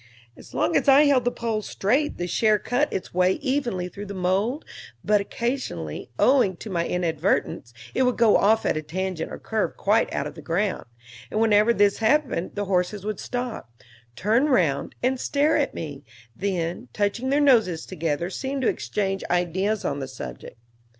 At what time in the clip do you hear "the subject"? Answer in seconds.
19.99-20.57